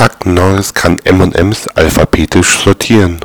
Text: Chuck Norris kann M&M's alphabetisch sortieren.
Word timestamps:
Chuck 0.00 0.24
Norris 0.24 0.72
kann 0.72 0.98
M&M's 1.04 1.68
alphabetisch 1.68 2.60
sortieren. 2.64 3.20